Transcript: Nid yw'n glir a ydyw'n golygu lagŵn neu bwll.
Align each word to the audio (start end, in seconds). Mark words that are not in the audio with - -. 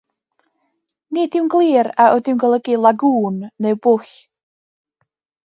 Nid 1.17 1.37
yw'n 1.39 1.49
glir 1.55 1.89
a 2.05 2.07
ydyw'n 2.15 2.41
golygu 2.45 2.79
lagŵn 2.87 3.37
neu 3.67 3.79
bwll. 3.87 4.11